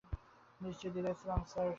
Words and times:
নিশ্চয় 0.61 0.91
দ্বিধায় 0.93 1.17
ছিলাম, 1.21 1.39
স্যার। 1.47 1.67